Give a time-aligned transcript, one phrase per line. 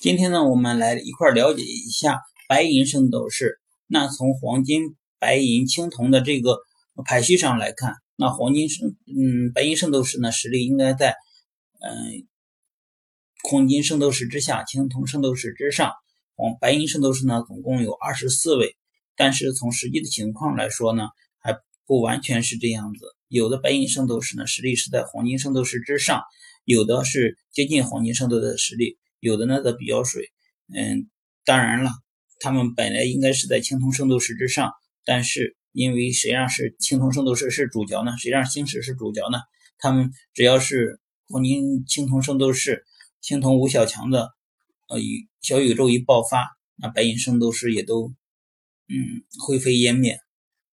[0.00, 3.60] 今天呢，我们来一块了解一下白银圣斗士。
[3.86, 6.56] 那从黄金、白银、青铜的这个
[7.04, 11.16] 排序上来看，那黄金圣嗯，白银圣斗士呢实力应该在
[11.82, 12.26] 嗯，
[13.42, 15.92] 黄金圣斗士之下，青铜圣斗士之上。
[16.34, 18.76] 黄白银圣斗士呢总共有二十四位，
[19.16, 21.08] 但是从实际的情况来说呢，
[21.40, 21.54] 还
[21.84, 23.04] 不完全是这样子。
[23.28, 26.22] 有的白银圣斗士呢实力是在黄金圣斗士之上，
[26.64, 28.96] 有的是接近黄金圣斗的实力。
[29.20, 30.30] 有的呢则比较水，
[30.74, 31.08] 嗯，
[31.44, 31.90] 当然了，
[32.38, 34.72] 他们本来应该是在青铜圣斗士之上，
[35.04, 38.12] 但是因为谁让是青铜圣斗士是主角呢？
[38.18, 39.38] 谁让星矢是主角呢？
[39.78, 40.98] 他们只要是
[41.28, 42.84] 黄金青铜圣斗士，
[43.20, 44.30] 青铜五小强的，
[44.88, 44.98] 呃，
[45.42, 48.08] 小宇宙一爆发，那白银圣斗士也都，
[48.88, 50.18] 嗯，灰飞烟灭。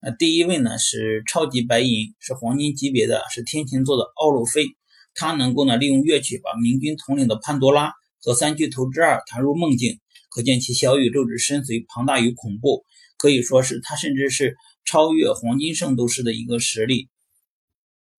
[0.00, 4.64] 那第一位呢是超级白银，是黄金级别的，是天琴座的奥路菲，
[5.12, 7.92] 他能够呢利用乐曲把明君统领的潘多拉。
[8.20, 12.84] 和三巨头之二弹入梦境，可见其小宇宙之深邃、庞大与恐怖，
[13.16, 17.08] 可以说是他甚至是超越黄金圣斗士的一个实力。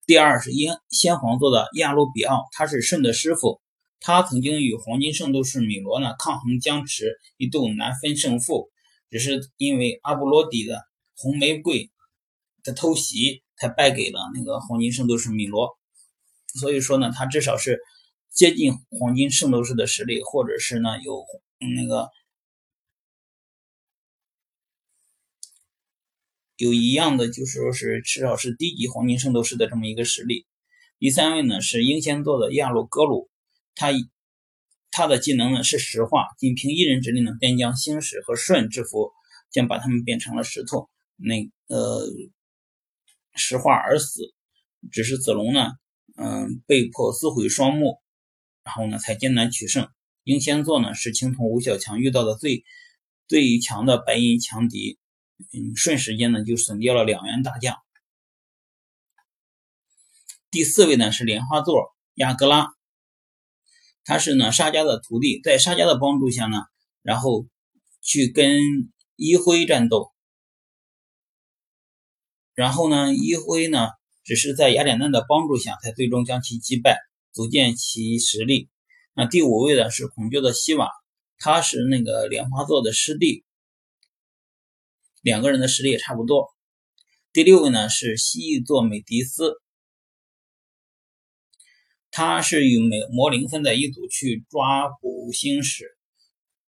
[0.05, 3.61] 第二是英先皇座的亚罗比奥，他是舜的师傅，
[4.00, 8.70] 他曾经与黄金圣斗士米罗呢抗衡僵持，一度难分胜负，
[9.09, 10.81] 只是因为阿波罗底的
[11.16, 11.92] 红玫瑰
[12.64, 15.77] 的偷袭，才败给了那个黄金圣斗士米罗。
[16.59, 17.80] 所以说呢，他至少是。
[18.31, 21.25] 接近黄金圣斗士的实力，或者是呢有
[21.75, 22.09] 那个
[26.55, 30.45] 有一样的，就是说是至少是低级黄金圣斗士的这么一个实力。
[30.99, 33.30] 第三位呢是英仙座的亚洛格鲁，
[33.75, 33.89] 他
[34.91, 39.11] 他的技能呢是石化，仅凭一人之力呢便将星矢和顺制服，
[39.52, 42.05] 将把他们变成了石头，那呃
[43.36, 44.33] 石化而死。
[44.91, 45.71] 只是子龙呢，
[46.16, 47.99] 嗯，被迫自毁双目。
[48.70, 49.89] 然后呢，才艰难取胜。
[50.23, 52.64] 英仙座呢，是青铜五小强遇到的最
[53.28, 55.00] 最强的白银强敌，
[55.52, 57.76] 嗯，瞬时间呢就损掉了两员大将。
[60.52, 62.67] 第四位呢是莲花座亚格拉，
[64.04, 66.61] 他是呢沙迦的徒弟，在沙迦的帮助下呢，
[67.02, 67.48] 然后
[68.04, 68.61] 去跟
[69.16, 70.14] 一辉战斗，
[72.54, 73.88] 然后呢一辉呢
[74.23, 76.99] 只是在雅典娜的帮助下，才最终将其击败。
[77.32, 78.70] 足见其实力。
[79.14, 80.90] 那第五位的是孔雀的希瓦，
[81.38, 83.44] 他是那个莲花座的师弟，
[85.22, 86.48] 两个人的实力也差不多。
[87.32, 89.62] 第六位呢是蜥蜴座美迪斯，
[92.12, 95.86] 他是与美魔灵分在一组去抓捕星矢。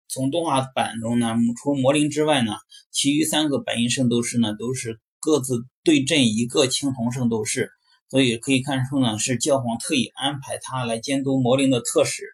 [0.09, 2.53] 从动画版中呢，除魔灵之外呢，
[2.91, 7.71] 其余三个白银圣斗士呢都是各自对阵一个青铜圣斗士。
[8.09, 12.25] 所以可以看出呢，是教皇特意安排他来监督魔灵的特使。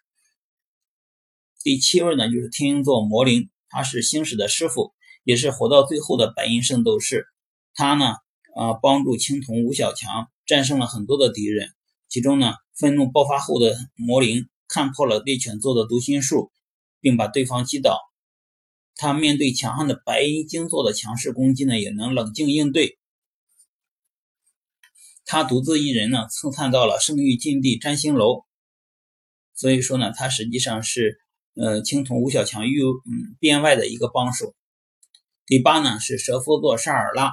[1.62, 4.92] 第七位呢，就是天鹰座魔灵，他是星矢的师傅，
[5.24, 7.26] 也是活到最后的白银圣斗士。
[7.74, 8.16] 他呢，
[8.54, 11.70] 啊，帮助青铜五小强战胜了很多的敌人。
[12.08, 16.52] 其中呢，愤怒爆发后的魔灵看破了猎犬座的读心术，
[17.00, 17.98] 并把对方击倒。
[18.94, 22.98] 他面对强悍的白银星座的强势攻击呢，也能冷静应对。
[25.32, 28.44] 他独自一人呢，蹭探到了圣域禁地占星楼，
[29.54, 31.22] 所以说呢，他实际上是
[31.54, 34.54] 呃青铜五小强域嗯边外的一个帮手。
[35.46, 37.32] 第八呢是蛇夫座沙尔拉，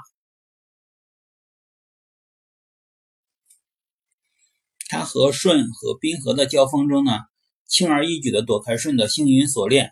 [4.88, 7.20] 他和舜和冰河的交锋中呢，
[7.68, 9.92] 轻而易举的躲开舜的星云锁链，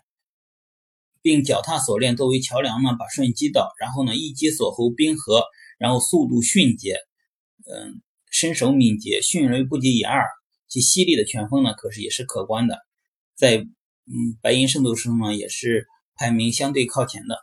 [1.20, 5.44] 并脚踏锁链作为桥梁呢，把舜击倒，然后呢一击锁喉冰河，
[5.78, 6.96] 然后速度迅捷。
[7.70, 10.26] 嗯，身手敏捷，迅雷不及掩耳，
[10.68, 12.78] 其犀利的拳风呢，可是也是可观的，
[13.34, 17.36] 在嗯白银圣斗士呢，也是排名相对靠前的。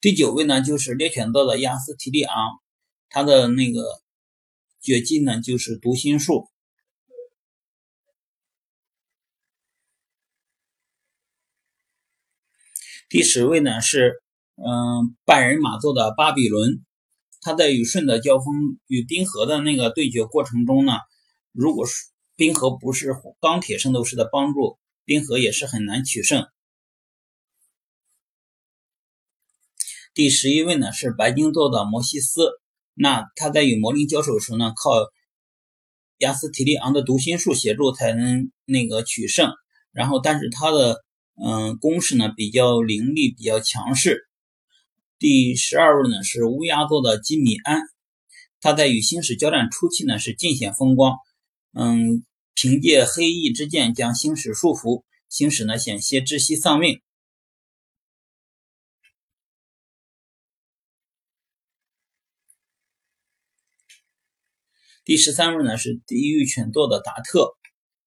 [0.00, 2.60] 第九位呢，就是猎犬座的亚斯提利昂，
[3.08, 3.82] 他的那个
[4.80, 6.48] 绝技呢，就是读心术。
[13.08, 14.22] 第十位呢，是
[14.54, 16.84] 嗯半人马座的巴比伦。
[17.42, 20.92] 他在与舜德交锋、与冰河的那个对决过程中呢，
[21.52, 21.92] 如果是
[22.36, 26.46] 冰河不是钢铁圣斗士的帮助，冰河也是很难取胜。
[30.14, 32.48] 第十一位呢是白金座的摩西斯，
[32.94, 34.90] 那他在与魔灵交手时呢，靠
[36.18, 39.52] 亚斯提利昂的读心术协助才能那个取胜。
[39.90, 41.02] 然后，但是他的
[41.42, 44.28] 嗯攻势呢比较凌厉，比较强势。
[45.22, 47.82] 第十二位呢是乌鸦座的基米安，
[48.60, 51.14] 他在与星矢交战初期呢是尽显风光，
[51.74, 52.26] 嗯，
[52.56, 57.00] 凭借黑翼之剑将星矢束缚，星矢呢险些窒息丧命。
[65.04, 67.56] 第十三位呢是地狱犬座的达特，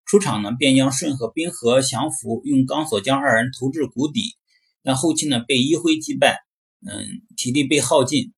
[0.06, 4.38] 出场呢便将舜和冰河降服，用钢索将二人投至谷底，
[4.82, 6.40] 但后期呢被一辉击败，
[6.84, 8.34] 嗯，体力被耗尽，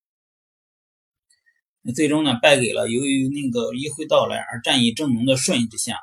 [1.95, 5.97] 最终呢败给了由于那个议会到来而战意正浓的舜之下。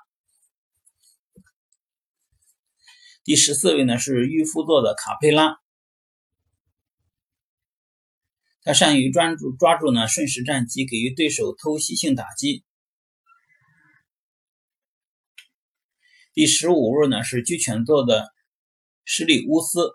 [3.24, 5.58] 第十四位呢是御夫座的卡佩拉。
[8.62, 12.64] 他善于专注抓住呢瞬时战机，给予对手偷袭性打击。
[16.32, 18.32] 第十五位呢是巨犬座的
[19.04, 19.94] 施利乌斯，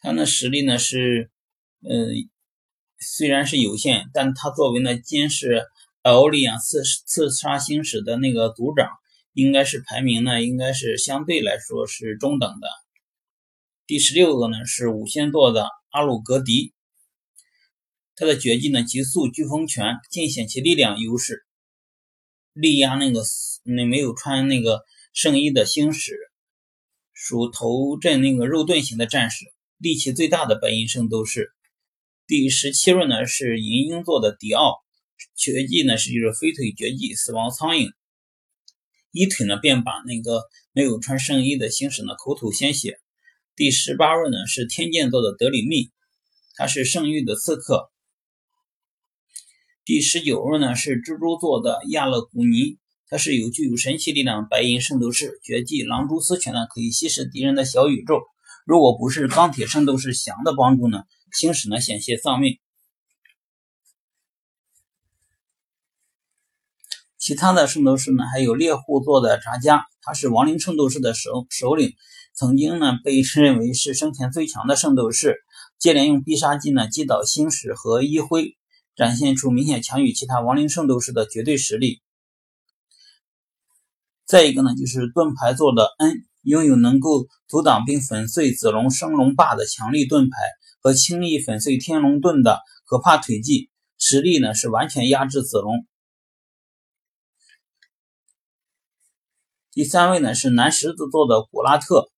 [0.00, 1.30] 他的实力呢是，
[1.82, 2.06] 呃，
[2.98, 5.66] 虽然是有限，但他作为呢监视
[6.02, 8.88] 奥利亚刺刺杀星矢的那个组长，
[9.34, 12.68] 应该是排名呢应该是相对来说是中等的。
[13.86, 16.72] 第十六个呢是五仙座的阿鲁格迪，
[18.16, 21.44] 他的绝技呢急速飓风拳，尽显其力量优势，
[22.54, 23.22] 力压那个
[23.64, 24.82] 那没有穿那个
[25.12, 26.16] 圣衣的星矢，
[27.12, 29.44] 属头阵那个肉盾型的战士，
[29.80, 31.54] 力气最大的白银圣斗士。
[32.26, 34.74] 第十七位呢是银鹰座的迪奥，
[35.34, 37.90] 绝技呢是就是飞腿绝技死亡苍蝇，
[39.10, 40.42] 一腿呢便把那个
[40.72, 43.00] 没有穿圣衣的星矢呢口吐鲜血。
[43.56, 45.88] 第十八位呢是天剑座的德里密，
[46.56, 47.90] 他是圣域的刺客。
[49.86, 52.76] 第十九位呢是蜘蛛座的亚勒古尼，
[53.08, 58.20] 他是有具有神奇力量白银圣斗士，绝技狼蛛丝拳呢可以吸食敌人的小宇宙。
[58.64, 62.58] 如果不是钢铁圣斗士翔的帮助呢，星矢呢险些丧命。
[67.18, 71.94] 其他的圣斗士呢还有猎户座的扎加，他是亡灵圣斗士的首首领。
[72.32, 75.36] 曾经呢，被认为是生前最强的圣斗士，
[75.78, 78.56] 接连用必杀技呢击倒星矢和一辉，
[78.96, 82.00] 展现出明显强于其他亡灵圣斗士的绝对实力。
[84.24, 90.36] 再一个呢，就是盾牌座的恩，拥有能够阻挡并粉碎子龙升龙霸的强力盾牌
[90.80, 95.86] 和轻易粉碎天龙盾的可怕腿技，实力呢是完全压制子龙。
[99.72, 102.10] 第三位呢是南十字座的古拉特。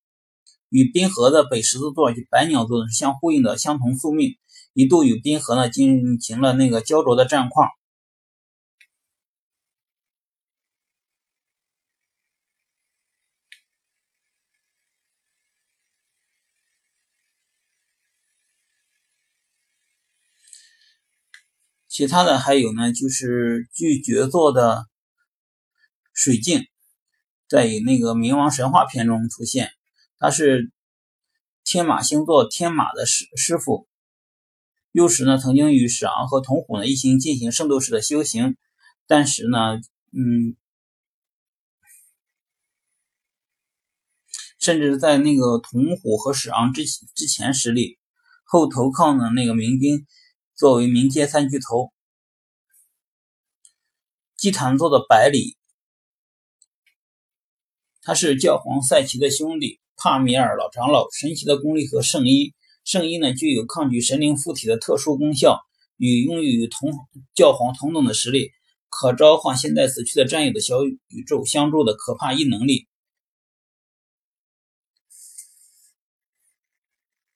[0.68, 4.38] 与冰河的北十字座与白鸟座是相呼应的相同宿命，
[4.72, 7.68] 一度与冰河呢进行了那个焦灼的战况。
[22.02, 24.86] 其他的还有呢，就是巨爵座的
[26.12, 26.66] 水镜，
[27.48, 29.70] 在那个冥王神话片中出现。
[30.18, 30.72] 他是
[31.62, 33.86] 天马星座天马的师师傅，
[34.90, 38.56] 幼时呢曾经与史昂和童虎呢一起进行圣斗士的修行，
[39.06, 39.76] 但是呢，
[40.10, 40.56] 嗯，
[44.58, 46.84] 甚至在那个童虎和史昂之
[47.14, 47.96] 之前失利，
[48.42, 50.04] 后投靠呢那个民兵，
[50.62, 51.92] 作为民间三巨头，
[54.36, 55.56] 祭坛座的百里，
[58.00, 59.80] 他是教皇赛奇的兄弟。
[59.96, 65.58] 帕米尔老长老神奇的功力和圣衣，圣衣呢具有抗拒神灵附体的特殊功效，
[65.96, 66.92] 与拥有与同
[67.34, 68.52] 教皇同等的实力，
[68.88, 72.86] 可召唤现在死去的战友的小宇宙相助的可怕异能力。